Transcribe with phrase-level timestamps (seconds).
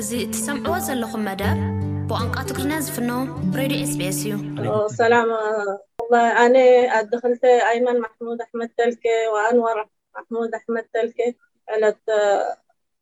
[0.00, 1.58] እዚ ትሰምዕዎ ዘለኹም መደብ
[2.08, 3.10] ብቋንቃ ትጉሪና ዝፍኖ
[3.58, 4.20] ሬድዮ ኤስቢኤስ
[4.62, 5.30] እዩሰላም
[6.42, 6.54] ኣነ
[6.98, 9.02] ኣዲ ክልተ ኣይመን ማሕሙድ ኣሕመድ ተልኬ
[9.34, 9.78] ወኣንዋር
[10.18, 11.18] ማሕሙድ ኣሕመድ ተልኬ
[11.76, 12.00] ዕለት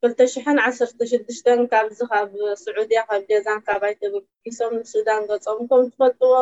[0.07, 0.35] 2ሽ
[0.71, 2.35] 16ድሽተ ካብዚ ካብ
[2.65, 6.33] ስዑድያ ካብ ደዛን ካብ ባይተ ግጊሶም ንሱዳን ገፆም ከም ትፈልጥዎ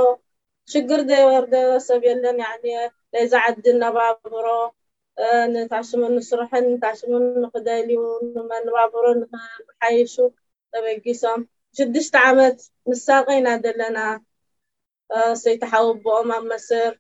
[0.75, 1.55] ሽግር ዘይ ወርደ
[1.89, 2.39] ሰብ የለን
[3.13, 4.47] ናይዝዓዲን እኣባብሮ
[5.53, 8.01] ንታሽሙን ንስሩሕን ንታሽሙን ንኽደልዩ
[8.35, 9.05] ንመንባብሮ
[9.85, 10.19] ሓይሹ
[10.77, 11.41] ተበጊሶም
[11.79, 12.59] ሽዱሽተ ዓመት
[12.91, 13.99] ንሳቀኢና ዘለና
[15.43, 16.91] ሰይተሓው ቦኦም ኣብ መስር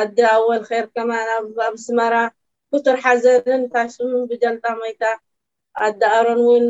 [0.00, 1.10] ኣደኣወን ከይርከማ
[1.68, 2.14] ኣምስመራ
[2.72, 5.02] ኩቱር ሓዘርን ታሽምን ብጀልጣመይታ
[5.86, 6.64] ኣዳኣሮን እውን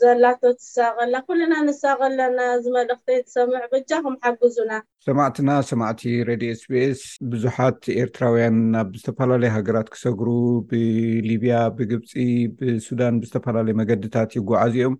[0.00, 4.72] ዘላቶ ዝሳቀልና ኩሉና ንሳቀለና ዝመልእኽተ ሰምዕ ብጃኩም ሓግዙና
[5.06, 7.02] ሰማዕትና ሰማዕቲ ሬድ ኤስቤኤስ
[7.32, 10.28] ቡዙሓት ኤርትራውያን ናብ ዝተፈላለዩ ሃገራት ክሰግሩ
[10.70, 12.12] ብሊብያ ብግብፂ
[12.58, 14.96] ብሱዳን ብዝተፈላለዩ መገድታት ይጓዓዝኦም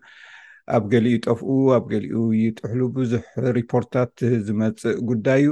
[0.75, 3.25] ኣብ ገሊኡ ጠፍኡ ኣብ ገሊኡ ይጥሕሉ ብዙሕ
[3.57, 4.13] ሪፖርታት
[4.47, 5.51] ዝመፅእ ጉዳይ እዩ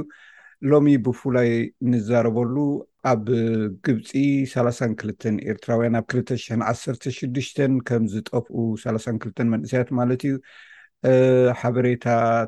[0.71, 1.49] ሎሚ ብፍላይ
[1.91, 2.55] ንዘረበሉ
[3.11, 3.21] ኣብ
[3.85, 4.07] ግብፂ
[4.53, 10.35] 3ላሳን ክልተን ኤርትራውያን ኣብ 2ልተሽ 1ሽድሽተ ከምዝጠፍኡ 3ላሳን ክልተን መንእሰያት ማለት እዩ
[11.61, 12.05] ሓበሬታ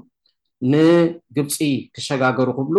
[0.75, 1.57] ንግብፂ
[1.95, 2.77] ክሸጋገሩ ክብሉ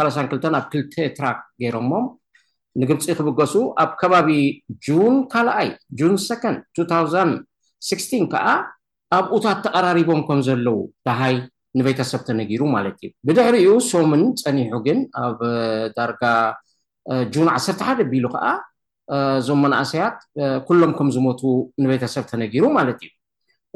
[0.00, 2.06] 32 ኣብ 2ልተ ትራክ ገይሮሞም
[2.80, 4.28] ንግብፂ ክብገሱ ኣብ ከባቢ
[4.86, 5.68] ጁን ካልኣይ
[5.98, 6.34] ጁን ሴ
[6.80, 8.46] 206 ከዓ
[9.16, 11.34] ኣብኡታት ተቀራሪቦም ከም ዘለው ዳሃይ
[11.78, 15.40] ንቤተሰብ ተነጊሩ ማለት እዩ ብድሕሪኡ ሶምን ፀኒሑ ግን ኣብ
[15.98, 16.22] ዳርጋ
[17.34, 18.44] ጁን 1 ሓደ ቢሉ ከዓ
[19.40, 20.18] እዞም መናእሰያት
[20.68, 21.42] ኩሎም ከም ዝሞቱ
[21.84, 23.12] ንቤተሰብ ተነጊሩ ማለት እዩ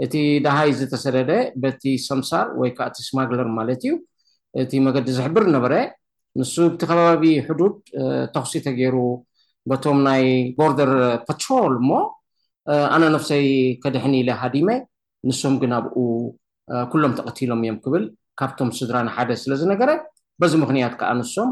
[0.05, 0.15] እቲ
[0.47, 1.31] ደሃይ ዝተሰደደ
[1.63, 3.95] በቲ ሰምሳር ወይ ከዓ እቲ ስማግለር ማለት እዩ
[4.65, 5.73] እቲ መገዲ ዝሕብር ነበረ
[6.41, 7.75] ንሱ ብቲ ከባቢ ሕዱድ
[8.35, 8.97] ተክሲ ተገይሩ
[9.71, 10.25] በቶም ናይ
[10.59, 10.93] ቦርደር
[11.27, 11.91] ፓትሮል እሞ
[12.95, 13.45] ኣነ ነፍሰይ
[13.83, 14.69] ከድሕኒ ኢለ ሃዲሜ
[15.29, 15.97] ንሶም ግን ኣብኡ
[16.93, 18.05] ኩሎም ተቐቲሎም እዮም ክብል
[18.41, 19.91] ካብቶም ስድራን ሓደ ስለዝነገረ
[20.43, 21.51] በዚ ምክንያት ከዓ ንሶም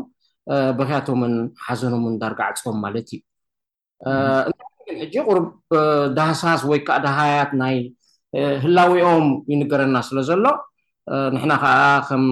[0.78, 1.34] ብክያቶምን
[1.66, 3.10] ሓዘኖምን እዳርጋዕፆም ማለት
[4.94, 5.38] እዩእጂ ቁር
[6.18, 7.76] ዳሃሳስ ወይ ከዓ ዳሃያት ናይ
[8.64, 10.44] ህላዊኦም ይንገረና ስለ ዘሎ
[11.36, 11.76] ንሕና ከዓ
[12.08, 12.24] ከም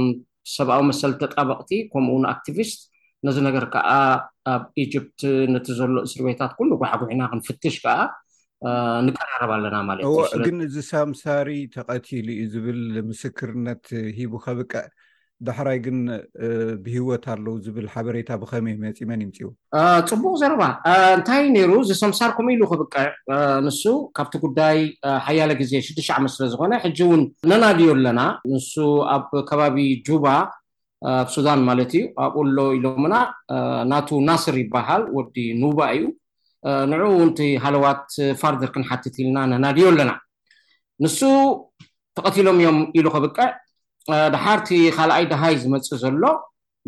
[0.57, 2.79] ሰብኣዊ መሰልቲጣበቅቲ ከምኡንኣክቲቪስት
[3.27, 3.91] ነዚ ነገር ከዓ
[4.53, 5.21] ኣብ ኢጅፕት
[5.55, 7.97] ነቲ ዘሎ እስርቤታት ኩሉ ጓዓጉዕና ክንፍትሽ ከዓ
[9.07, 10.05] ንቀራረብ ኣለና ማለት
[10.37, 12.79] እዩግን እዚ ሳምሳሪ ተቀቲሉ እዩ ዝብል
[13.11, 13.85] ምስክርነት
[14.19, 14.87] ሂቡ ከብቀዕ
[15.47, 15.99] ዳሕራይ ግን
[16.85, 19.49] ብሂወት ኣለው ዝብል ሓበሬታ ብከመይ መፂእ መን ይምፅዎ
[20.13, 20.63] ፅቡቅ ዘረባ
[21.17, 23.07] እንታይ ነይሩ ዝሰምሳርኩም ኢሉ ክብቅዕ
[23.67, 23.83] ንሱ
[24.19, 24.79] ካብቲ ጉዳይ
[25.27, 28.21] ሓያለ ግዜ 6 ዓመት ስለ ዝኮነ ሕጂ እውን ነናድዮ ኣለና
[28.55, 28.73] ንሱ
[29.17, 30.27] ኣብ ከባቢ ጁባ
[31.13, 33.15] ኣብ ሱዳን ማለት እዩ ኣብኡ ኣሎ ኢሎምና
[33.93, 36.05] ናቱ ናስር ይበሃል ወዲ ኑባ እዩ
[36.91, 38.05] ንዑኡ ውንቲ ሃለዋት
[38.43, 40.11] ፋርደር ክንሓትት ኢልና ነናድዮ ኣለና
[41.05, 41.19] ንሱ
[42.19, 43.49] ተቐቲሎም እዮም ኢሉ ከብቅዕ
[44.35, 46.25] ድሓርቲ ካልኣይ ድሃይ ዝመፅእ ዘሎ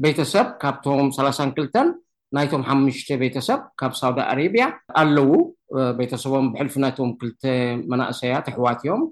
[0.04, 1.88] ቤተሰብ ካብቶም 32ልተን
[2.36, 4.64] ናይቶም ሓሽ ቤተሰብ ካብ ሳውዲ ኣሬብያ
[5.00, 5.30] ኣለው
[5.98, 7.42] ቤተሰቦም ብሕልፊ ናይቶም 2ልተ
[7.92, 9.02] መናእሰያት ተሕዋት እዮም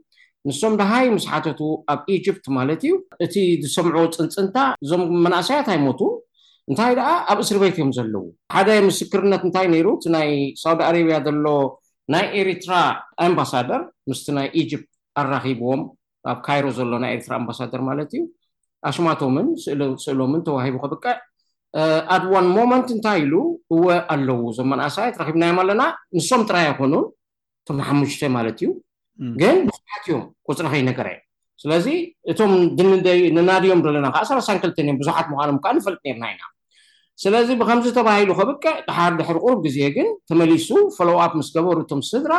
[0.48, 1.60] ምስቶም ድሃይ ምስ ሓተቱ
[1.94, 2.94] ኣብ ኢጅፕት ማለት እዩ
[3.24, 3.34] እቲ
[3.64, 6.00] ዝሰምዖ ፅንፅንታ እዞም መናእሰያት ኣይሞቱ
[6.70, 8.24] እንታይ ደኣ ኣብ እስሪ ቤት እዮም ዘለዉ
[8.54, 10.30] ሓደ ምስክርነት እንታይ ነይሩ እቲ ናይ
[10.62, 11.46] ሳውዲ ኣሬብያ ዘሎ
[12.14, 12.74] ናይ ኤርትራ
[13.26, 13.80] ኣምባሳደር
[14.12, 14.90] ምስቲ ናይ ኢጅፕት
[15.22, 15.82] ኣራኪብዎም
[16.32, 18.22] ኣብ ካይሮ ዘሎናይ ኤርትራ ኣምባሳደር ማለት እዩ
[18.88, 19.46] ኣሽማቶምን
[20.04, 21.14] ስእሎምን ተዋሂቡ ከብቅዕ
[22.14, 23.34] ኣድ ዋን ሞመንት እንታይ ኢሉ
[23.76, 23.84] እወ
[24.14, 25.82] ኣለው ዞመናእሰይ ረኪብናዮም ኣለና
[26.18, 26.94] ንስም ጥራይ ኣይኮኑ
[27.62, 28.68] እቶም ንሓሙሽተ ማለት እዩ
[29.40, 31.18] ግን ብዙሓት እዮም ቁፅረኸይ ነገር ዩ
[31.62, 31.86] ስለዚ
[32.32, 33.06] እቶም ድንደ
[33.36, 36.42] ንናድዮም ዘለና ካዓ 3ሳክተን እዮም ብዙሓት ምኳኖም ከዓ ንፈልጥ ነርና ኢና
[37.22, 42.32] ስለዚ ብከምዚ ተባሂሉ ከብቅዕ ድሓር ድሕሪ ቅሩብ ግዜ ግን ተመሊሱ ፈለውኣፕ ምስ ገበሩ እቶም ስድራ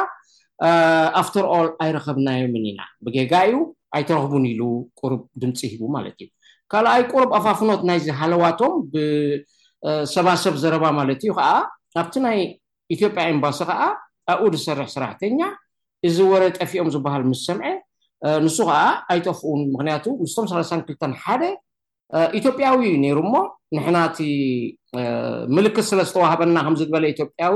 [1.22, 3.52] ኣፍተር uh, ኣል ኣይረከብናዮምን ኢና ብጌጋዩ
[3.98, 4.62] ኣይተረክቡን ኢሉ
[5.00, 6.28] ቁሩብ ድምፂ ሂቡ ማለት እዩ
[6.72, 11.48] ካልኣይ ቁሩብ ኣፋፍኖት ናይዚሃለዋቶም ብሰባሰብ ዘረባ ማለት እዩ ከዓ
[12.02, 12.40] ኣብቲ ናይ
[12.96, 13.82] ኢትዮጵያ ኤምባሲ ከዓ
[14.34, 15.40] ኣኡድ ዝሰርሕ ስራሕተኛ
[16.10, 17.70] እዚ ወረ ጠፊኦም ዝበሃል ምስ ሰምዐ
[18.48, 18.82] ንሱ ከዓ
[19.16, 21.44] ኣይጠፍኡን ምክንያቱ ምስቶም 3ላ 2ልተ ሓደ
[22.40, 23.36] ኢትዮጵያዊዩ ነሩ ሞ
[23.78, 24.18] ንሕናቲ
[25.56, 27.56] ምልክት ስለዝተዋሃበና ከምዝበለ ኢትዮጵያዊ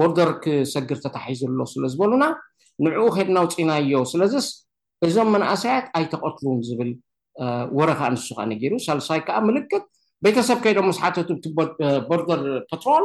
[0.00, 2.24] ቦርደር ክሰግር ተታሒዘሎ ስለ ዝበሉና
[2.86, 4.46] ንዕኡ ከድናው ፂና ዮ ስለዚስ
[5.06, 6.90] እዞም መናእሰያት ኣይተቀትሉን ዝብል
[7.78, 9.84] ወረክ ኣንሱ ከዓ ነገይሩ ሳልሳይ ከዓ ምልክት
[10.26, 11.16] ቤተሰብ ከይዶም መስሓቱ
[12.08, 13.04] ቦርደር ፖትሮል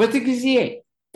[0.00, 0.44] በቲ ግዜ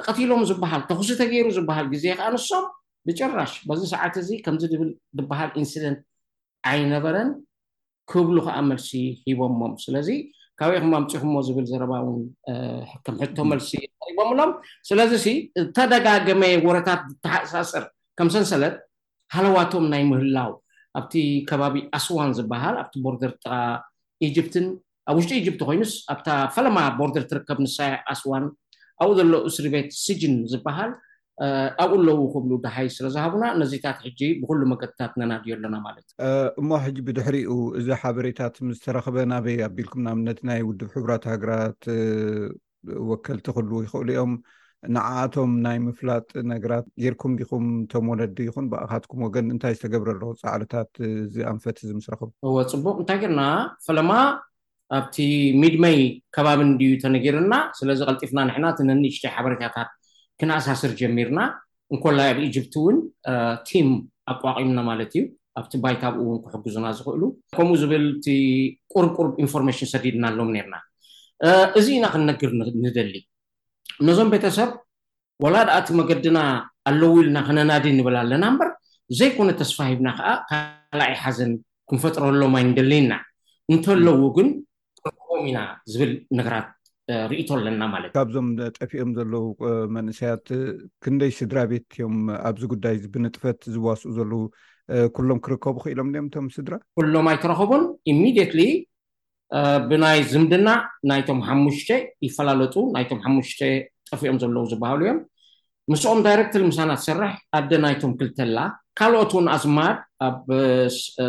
[0.00, 2.64] ተቀቲሎም ዝበሃል ተክሱ ተገይሩ ዝበሃል ግዜ ከ ኣንሶም
[3.08, 6.00] ብጭራሽ በዚ ሰዓት እዚ ከምዚ ብል ዝበሃል ኢንስደንት
[6.70, 7.30] ኣይነበረን
[8.12, 8.90] ክብሉ ከዓ መልሲ
[9.28, 10.10] ሂቦሞም ስለዚ
[10.60, 12.22] ካበይ ኩማ ኣምፅኩሞ ዝብል ዘረባ ውን
[13.06, 13.70] ከም ሕቶ መልሲ
[14.08, 14.52] ሪቦምሎም
[14.88, 15.26] ስለዚ
[15.76, 17.84] ተደጋገመ ወረታት ዝተሓሳፅር
[18.18, 18.76] ከም ሰንሰለት
[19.36, 20.50] ሃለዋቶም ናይ ምህላው
[21.00, 21.12] ኣብቲ
[21.50, 23.52] ከባቢ ኣስዋን ዝበሃል ኣብቲ ቦርደር ጠቃ
[24.28, 24.66] ኢጅትን
[25.10, 28.44] ኣብ ውሽጢ ጅት ኮይኑስ ኣብታ ፈለማ ቦርደር ትርከብ ንሳይ ኣስዋን
[29.02, 30.90] ኣብኡ ዘሎ እስሪ ቤት ስጅን ዝበሃል
[31.82, 36.06] ኣብኡ ኣለዉ ክብሉ ድሃይ ስለዝሃቡና ነዚታት ሕጂ ብኩሉ መገትታት ነና ድዩ ኣለና ማለት
[36.60, 37.50] እሞ ሕጂ ብድሕሪኡ
[37.80, 41.80] እዚ ሓበሬታት ምስተረክበ ናበይ ኣቢልኩም ንኣብነት ናይ ውድብ ሕራት ሃገራት
[43.10, 44.32] ወከልቲክል ይኽእሉ ኦም
[44.94, 50.90] ንዓቶም ናይ ምፍላጥ ነገራት ጌርኩም ዲኹም ቶም ወለዲ ይኹን ብኣካትኩም ወገን እንታይ ዝተገብረለ ፃዕሎታት
[51.36, 53.42] ዝኣንፈት ዚ ምስረኽቡ እዎ ፅቡቅ እንታይ ጌርና
[53.86, 54.12] ፈለማ
[54.98, 55.16] ኣብቲ
[55.62, 55.98] ሚድመይ
[56.36, 59.88] ከባቢ ንድዩ ተነጊርና ስለዚ ቀልጢፍና ና ነኒሽተይ ሓበሬታታት
[60.40, 61.40] ክንኣሳስር ጀሚርና
[61.94, 62.96] እንኮላይ ኣብ ኢጅፕት እውን
[63.68, 63.88] ቲም
[64.32, 65.22] ኣቋቂምና ማለት እዩ
[65.60, 67.22] ኣብቲ ባይ ካብኡ ውን ክሕግዙና ዝኽእሉ
[67.58, 68.28] ከምኡ ዝብል ቲ
[68.92, 70.74] ቁርብ ቁርብ ኢንፎርሜሽን ሰዲድና ኣሎም ነርና
[71.78, 72.50] እዚ ኢና ክንነግር
[72.84, 73.14] ንደሊ
[74.08, 74.70] ነዞም ቤተሰብ
[75.44, 76.38] ወላ ድኣቲ መገድና
[76.90, 78.70] ኣለው ኢልና ክነናዲ ንብላ ኣለና ምበር
[79.18, 81.52] ዘይኮነ ተስፋሂብና ከዓ ካልኣይ ሓዘን
[81.90, 83.12] ክንፈጥረሎማይ ንደሊና
[83.74, 84.48] እንተለዎ ግን
[85.40, 85.58] ም ኢና
[85.92, 86.68] ዝብል ነገራት
[87.30, 89.44] ርኢቶ ኣለና ማለት እ ካብዞም ጠፍኦም ዘለው
[89.96, 90.46] መንእሰያት
[91.04, 92.16] ክንደይ ስድራ ቤት እዮም
[92.48, 94.42] ኣብዚ ጉዳይ ብንጥፈት ዝዋስኡ ዘለው
[95.16, 97.82] ኩሎም ክርከቡ ክኢሎም ድዮም እቶም ስድራ ኩሎም ኣይተረከቡን
[98.12, 98.60] ኢሚድየትሊ
[99.90, 100.68] ብናይ ዝምድና
[101.10, 101.90] ናይቶም ሓሙሽተ
[102.26, 103.60] ይፈላለጡ ናይቶም ሓሙሽተ
[104.10, 105.20] ጠፍኦም ዘለው ዝበሃሉ እዮም
[105.92, 108.56] ምስኦም ዳይረክትር ምሳና ዝሰርሕ ኣደ ናይቶም ክልተላ
[108.98, 109.96] ካልኦት ውን ኣዝማድ
[110.26, 110.44] ኣብ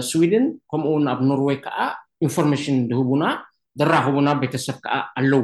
[0.10, 1.80] ስዊድን ከምኡውን ኣብ ኖርዌይ ከዓ
[2.28, 3.24] ኢንፎርሜሽን ዝህቡና
[3.82, 5.40] ዝራኽቡና ቤተሰብ ከዓ ኣለዉ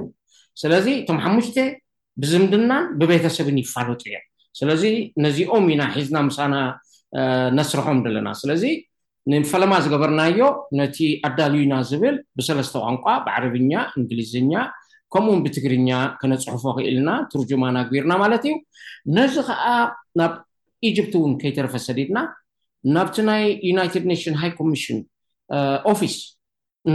[0.62, 1.57] ስለዚ እቶም ሓሙሽተ
[2.24, 4.25] ብዝምድናን ብቤተሰብን ይፋለጡ እዮም
[4.60, 4.84] ስለዚ
[5.25, 6.54] ነዚኦም ኢና ሒዝና ምሳና
[7.57, 8.63] ነስርሖም ዘለና ስለዚ
[9.31, 10.40] ንፈለማ ዝገበርናዮ
[10.80, 10.98] ነቲ
[11.28, 14.52] ኣዳልዩና ዝብል ብሰለስተ ቋንቋ ብዓረብኛ እንግሊዝኛ
[15.13, 15.90] ከምኡውን ብትግርኛ
[16.22, 18.56] ክነፅሑፎ ክኢልና ትርጅማ ናግቢርና ማለት እዩ
[19.18, 19.66] ነዚ ከዓ
[20.22, 20.34] ናብ
[20.90, 22.18] ኢጅፕት እውን ከይተረፈ ሰዲድና
[22.95, 25.00] ናብቲ ናይ ዩናይትድ ኔሽን ሃይ ኮሚሽን
[25.92, 26.16] ኦፊስ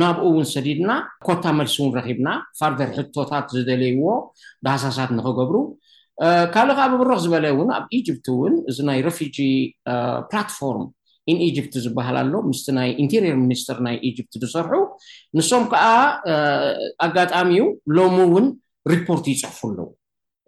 [0.01, 0.91] ናብኡ እውን ሰዲድና
[1.27, 2.29] ኮታ መልሲ እውን ረኪብና
[2.59, 4.05] ፋርደር ሕቶታት ዝደለይዎ
[4.65, 5.57] ብሃሳሳት ንክገብሩ
[6.55, 9.37] ካልእ ከዓ ብብርኽ ዝበለ እውን ኣብ ኢጅፕት እውን እዚ ናይ ረፊጂ
[10.31, 10.85] ፕላትፎርም
[11.33, 14.75] ኢንኢጅፕት ዝበሃል ኣሎ ምስቲ ናይ ኢንቴርየር ሚኒስተር ናይ ኢጅፕት ዝሰርሑ
[15.39, 15.85] ንሶም ከዓ
[17.07, 17.67] ኣጋጣሚኡ
[17.99, 18.47] ሎሚ እውን
[18.93, 19.89] ሪፖርት ይፅሕፉ ኣለዎ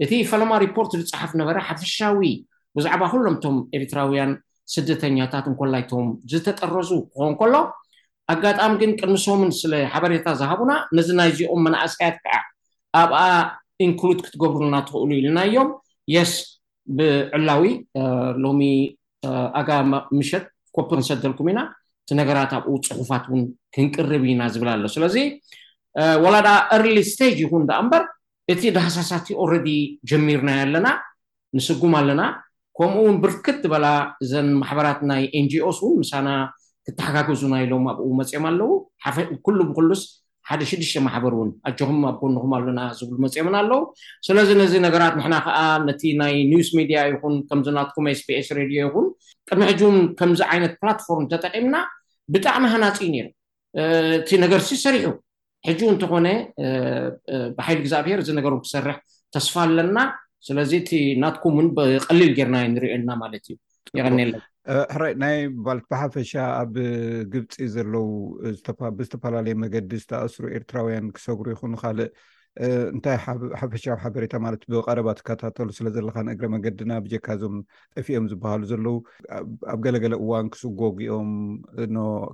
[0.05, 2.25] እቲ ፈለማ ሪፖርት ዝፅሓፍ ነበረ ሓፈሻዊ
[2.77, 4.31] ብዛዕባ ኩሎም ቶም ኤርትራውያን
[4.75, 7.55] ስደተኛታት እንኮላይቶም ዝተጠረዙ ክኮውን ከሎ
[8.33, 12.35] ኣጋጣሚ ግን ቅድሚሶምን ስለ ሓበሬታ ዝሃቡና ነዚ ናይ ዚኦም መናእስያት ከዓ
[13.03, 13.19] ኣብኣ
[13.87, 15.69] ኢንክሉድ ክትገብሩልና ትኽእሉ ኢልና እዮም
[16.15, 16.33] የስ
[16.99, 17.65] ብዕላዊ
[18.45, 18.63] ሎሚ
[19.61, 19.71] ኣጋ
[20.19, 21.61] ምሸት ኮፕር ንሰደልኩም ኢና
[22.05, 23.43] እቲ ነገራት ኣብኡ ፅሑፋት ውን
[23.75, 25.17] ክንቅርብ ኢና ዝብል ኣሎ ስለዚ
[26.25, 28.03] ወላ ድኣ አርሊ ስቴጅ ይኩን ዳኣ እምበር
[28.53, 29.69] እቲ ድሃሳሳቲ ኦረዲ
[30.11, 30.89] ጀሚርናየ ኣለና
[31.57, 32.23] ንስጉም ኣለና
[32.79, 33.87] ከምኡውን ብርክት ዝበላ
[34.25, 36.29] እዘን ማሕበራት ናይ ኤንጂኦስ እውን ምሳና
[36.87, 38.71] ክተሓጋገዙ ናኢሎም ኣብኡ መፅኦም ኣለው
[39.47, 40.03] ኩሉ ብክሉስ
[40.49, 43.81] ሓደ 6ሽተ ማሕበር እውን ኣጆኹም ኣብ ኮንኩም ኣለና ዝብሉ መፅኦምን ኣለው
[44.27, 45.59] ስለዚ ነዚ ነገራት ና ከዓ
[45.89, 49.07] ነቲ ናይ ኒውስ ሚድያ ይኹን ከምዚ ናኩም ስቢስ ሬድዮ ይኹን
[49.49, 49.81] ቅድሚ ሕጁ
[50.21, 51.77] ከምዚ ዓይነት ፕላትፎርም ተጠቂምና
[52.35, 53.27] ብጣዕሚ ሃናፂ ነሩ
[54.21, 55.07] እቲ ነገርሲ ሰሪሑ
[55.69, 56.29] ሕጁ እንተኮነ
[57.59, 58.97] ብሓይሉ እግዚኣብሔር እዚ ነገር ክሰርሕ
[59.37, 59.99] ተስፋ ኣለና
[60.49, 60.91] ስለዚ እቲ
[61.23, 63.57] ናትኩም ውን ብቀሊል ጌይርና ንሪኦና ማለት እዩ
[63.99, 64.33] ይቀኒለን
[64.67, 65.37] ሕረይ ናይ
[65.77, 66.73] ለት ብሓፈሻ ኣብ
[67.33, 68.07] ግብፂ ዘለው
[68.99, 72.11] ብዝተፈላለዩ መገዲ ዝተኣስሩ ኤርትራውያን ክሰጉሩ ይኹን ካልእ
[72.93, 73.17] እንታይ
[73.61, 77.57] ሓፈሻዊ ሓበሬታ ማለት ብቀረባ ትከታተሉ ስለ ዘለካ ንእግረ መገዲና ብጀካ ዞም
[77.97, 78.97] ጠፊኦም ዝበሃሉ ዘለው
[79.73, 81.31] ኣብ ገለገለ እዋን ክስጎጉኦም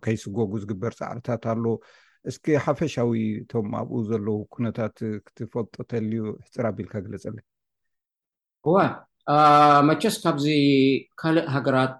[0.05, 1.65] ከይስጎጉ ዝግበር ፃዕርታት ኣሎ
[2.31, 7.41] እስኪ ሓፈሻዊ እቶም ኣብኡ ዘለው ኩነታት ክትፈልጦተልዩ ሕፅር ኣቢልካ ገለፀ ለ
[8.75, 8.81] ዋ
[9.89, 10.45] መቸስ ካብዚ
[11.21, 11.99] ካልእ ሃገራት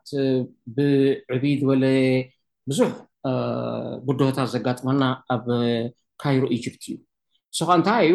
[0.77, 1.85] ብዕቢድ ወለ
[2.71, 2.91] ብዙሕ
[4.07, 5.03] ጉድወታት ዘጋጥመና
[5.35, 5.45] ኣብ
[6.23, 6.95] ካይሮ ኢጅፕት እዩ
[7.53, 8.15] ንስካ እንታይ እዩ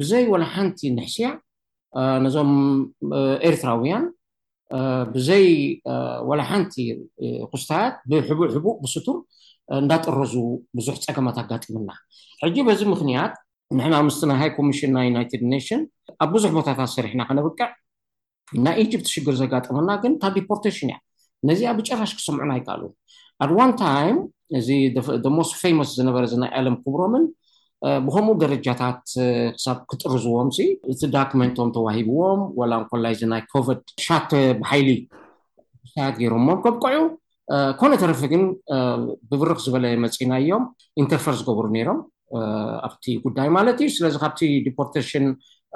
[0.00, 1.28] ብዘይ ወላ ሓንቲ ንሕስያ
[2.24, 2.52] ነዞም
[3.50, 4.04] ኤርትራውያን
[5.14, 5.46] ብዘይ
[6.30, 6.74] ወላ ሓንቲ
[7.52, 9.16] ኩስታያት ብሕቡሕቡቅ ብስቱር
[9.82, 10.34] እንዳጠረዙ
[10.78, 11.90] ብዙሕ ፀገማት ኣጋጢምና
[12.42, 13.34] ሕጂ በዚ ምኽንያት
[13.78, 15.82] ንሕና ምስ ናይ ሃይ ኮሚሽን ናይ ዩናይትድ ናሽን
[16.24, 17.70] ኣብ ብዙሕ ቦታታት ሰሪሕና ክነብቅዕ
[18.66, 20.96] ናይ ኢጂፕት ሽግር ዘጋጠመና ግን እታብ ዲፖርቴሽን እያ
[21.50, 22.82] ነዚኣ ብጨራሽ ክሰምዑና ይከል
[23.44, 24.16] ኣድ ዋን ታይም
[24.58, 24.68] እዚ
[25.38, 27.24] ሞስት ፌማስ ዝነበረ እዚናይ ኣለም ክብሮምን
[28.06, 29.00] ብከምኡ ደረጃታት
[29.56, 34.90] ክሳብ ክጥርዝዎም እ እቲ ዳኪመንቶም ተዋሂብዎም ወላ እንኮላይ ዚናይ ኮቨድ ሻተር ብሓይሊ
[35.94, 36.96] ሳያት ገይሮምዎም ከብቆዑ
[37.80, 38.42] ኮነ ተረፊ ግን
[39.30, 40.62] ብብርክ ዝበለ መፂና እዮም
[41.02, 41.98] ኢንተርፌር ዝገብሩ ነይሮም
[42.88, 45.24] ኣብቲ ጉዳይ ማለት እዩ ስለዚ ካብቲ ዲፖርቴሽን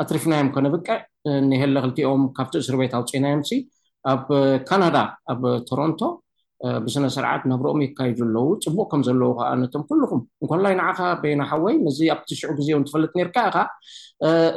[0.02, 0.98] ኣትሪፍናዮም ከነብቅዕ
[1.50, 3.42] ንሄለ ክልቲኦም ካብቲ እስር ቤት ኣውፂኢናዮም
[4.12, 4.26] ኣብ
[4.68, 4.96] ካናዳ
[5.32, 6.00] ኣብ ቶሮንቶ
[6.84, 11.98] ብስነ ስርዓት ናብረኦም የካይዱ ኣለው ፅቡቅ ከምዘለው ከዓ ነቶም ኩልኩም እንኮላይ ንዓካ በይና ሓወይ ነዚ
[12.14, 13.56] ኣብቲሽዑ ግዜእን ትፈልጥ ኒርካ ኢኻ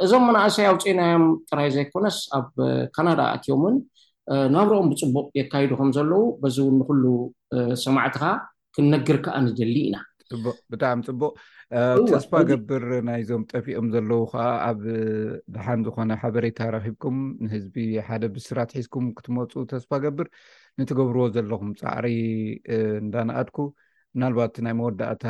[0.04, 2.48] እዞም መናእሰይ ኣውፂናዮም ጥራይ ዘይኮነስ ኣብ
[2.96, 3.76] ካናዳ እትዮምን
[4.56, 7.04] ናብሮኦም ብፅቡቅ የካይዱ ከምዘለው በዚእውን ንኩሉ
[7.86, 8.22] ሰማዕትካ
[8.76, 9.96] ክንነግር ከዓ ንድሊ ኢና
[10.34, 11.32] ፅቡቅ ብጣዕሚ ፅቡቅ
[12.10, 14.80] ተስፋ ገብር ናይዞም ጠፊኦም ዘለዉ ከዓ ኣብ
[15.54, 17.74] ድሓን ዝኮነ ሓበሬታ ረኪብኩም ንህዝቢ
[18.08, 20.28] ሓደ ብስራትሒዝኩም ክትመፁ ተስፋ ገብር
[20.80, 22.08] ንትገብርዎ ዘለኩም ፃዕሪ
[23.04, 23.58] እንዳነኣድኩ
[24.14, 25.24] ምናልባት ናይ መወዳእታ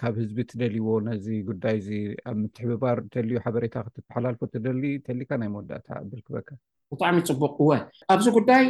[0.00, 1.88] ካብ ህዝቢ ትደልይዎ ነዚ ጉዳይ እዚ
[2.30, 6.48] ኣብ ምትሕብባር ተልዩ ሓበሬታ ክትተሓላልፎ ትደሊ ተሊካ ናይ መወዳእታ ብል ክበካ
[6.94, 7.70] ብጣዕሚ ፅቡቅ እወ
[8.14, 8.64] ኣብዚ ጉዳይ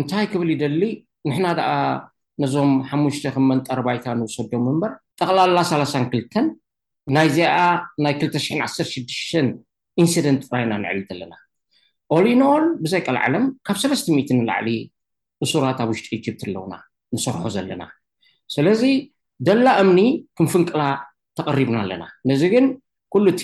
[0.00, 0.82] እንታይ ክብል ይደሊ
[1.28, 1.70] ንሕና ደኣ
[2.42, 6.46] ነዞም ሓሙሽተ ከም መንጠረባይታ ንውሰዶም ምንበር ጠቕላላ 302ን
[7.14, 7.56] ናይ እዚኣ
[8.04, 9.36] ናይ 216
[10.02, 11.34] ኢንስደንት ጥራይና ንዕል ዘለና
[12.16, 14.68] ኦሊኖል ብዘይ ቀል ዓለም ካብ 300 ንላዕሊ
[15.44, 16.74] እሱራት ኣብ ውሽጢ ጅፕት ኣለውና
[17.14, 17.82] ንሰርሑ ዘለና
[18.54, 18.82] ስለዚ
[19.48, 20.00] ደላ እምኒ
[20.38, 20.82] ክም ፍንቅላ
[21.38, 22.66] ተቐሪብና ኣለና ነዚ ግን
[23.14, 23.42] ኩሉ እቲ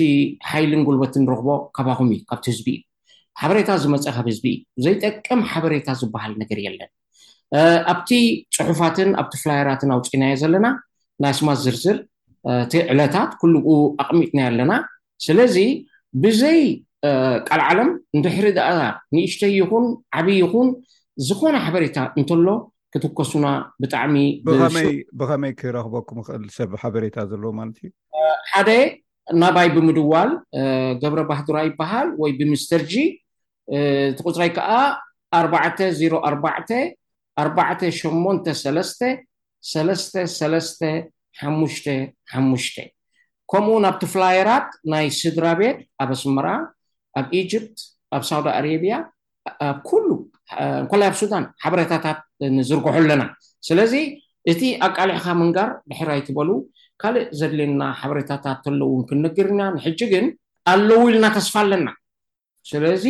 [0.50, 2.80] ሓይልን ጉልበት ንረኽቦ ካባኩም እዩ ካብቲ ህዝቢእ
[3.40, 6.90] ሓበሬታ ዝመፀ ካብ ህዝቢእ ዘይጠቅም ሓበሬታ ዝበሃል ነገር እየለን
[7.92, 8.10] ኣብቲ
[8.56, 10.66] ፅሑፋትን ኣብቲ ፍላየራትን ኣውፂናየ ዘለና
[11.22, 11.96] ናይ ስማ ዝርዝር
[12.64, 14.72] እቲዕለታት ክልብኡ ኣቅሚጥናየ ኣለና
[15.26, 15.56] ስለዚ
[16.24, 16.60] ብዘይ
[17.48, 18.68] ቃል ዓለም እንድሕሪ ድኣ
[19.16, 19.86] ንእሽተ ይኹን
[20.20, 20.68] ዓብይ ይኹን
[21.28, 22.46] ዝኮነ ሓበሬታ እንተሎ
[22.94, 23.46] ክትከሱና
[23.82, 24.16] ብጣዕሚ
[25.18, 26.20] ብከመይክረክበኩም
[26.58, 26.70] ሰብ
[27.04, 27.80] ሬዘማዩ
[28.52, 28.70] ሓደ
[29.42, 30.30] ናባይ ብምድዋል
[31.02, 32.94] ገብረ ባህዱራ ይበሃል ወይ ብምስተርጂ
[34.10, 34.70] እቲ ቁፅራይ ከዓ
[35.40, 35.64] ኣባዕ
[35.98, 36.54] 0ኣርባዕ
[37.40, 39.20] 8
[43.52, 46.46] ከምኡ ናብቲ ፍላየራት ናይ ስድራ ቤት ኣብ ኣስመራ
[47.18, 47.76] ኣብ ኢጅፕት
[48.16, 48.94] ኣብ ሳውድ ኣሬብያ
[49.68, 50.04] ኣብ ኩሉ
[50.82, 52.18] እንኮላይ ኣብ ሱዳን ሓበሬታታት
[52.56, 53.22] ንዝርግሑ ኣለና
[53.68, 53.92] ስለዚ
[54.52, 56.50] እቲ ኣቃልዕኻ መንጋር ብሕራይ ትበሉ
[57.04, 60.26] ካልእ ዘድልና ሓበሬታታት ከለውን ክነግርና ንሕጂ ግን
[60.72, 61.88] ኣለዉ ኢልናተስፋ ኣለና
[62.72, 63.06] ስለዚ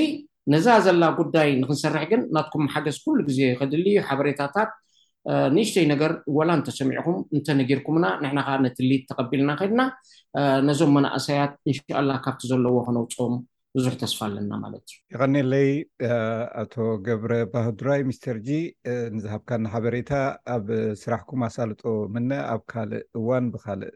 [0.52, 4.70] ነዛ ዘላ ጉዳይ ንክንሰርሕ ግን ናትኩም ሓገዝ ኩሉ ግዜ ከድልዩ ሓበሬታታት
[5.54, 9.80] ንእሽተይ ነገር ወላ ንተሰሚዕኩም እንተነጊርኩምና ንዕናከ ነትሊት ተቀቢልና ከድና
[10.68, 11.78] ነዞም መናእሰያት እንሻ
[12.08, 13.34] ላ ካብቲ ዘለዎ ክነውፆም
[13.76, 15.68] ብዙሕ ተስፋ ኣለና ማለት እዩ ይቀኒለይ
[16.62, 16.74] ኣቶ
[17.06, 18.56] ገብረ ባህዱራይ ሚስተር ጂ
[19.16, 20.12] ንዝሃብካና ሓበሬታ
[20.54, 20.66] ኣብ
[21.02, 21.82] ስራሕኩም ኣሳልጦ
[22.14, 23.92] ምነአ ኣብ ካልእ እዋን ብካልእ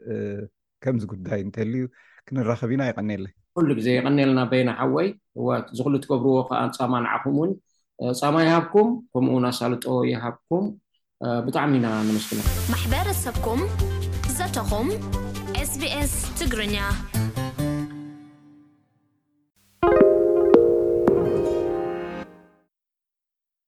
[0.85, 1.83] ከምዚ ጉዳይ እንተህልዩ
[2.27, 5.07] ክንራከብ ኢና ይቀኒለይ ኩሉ ግዜ ይቐነልና በይና ሓወይ
[5.73, 7.51] እዝኩሉ እትገብርዎ ከዓ ፃማ ንዓኹም እውን
[8.19, 10.65] ፃማ ይሃብኩም ከምኡ ናሳልጦ ይሃብኩም
[11.45, 12.39] ብጣዕሚ ኢና ንመስላ
[12.73, 13.61] ማሕበረሰብኩም
[14.39, 14.89] ዘተኹም
[15.71, 16.77] ስቢኤስ ትግርኛ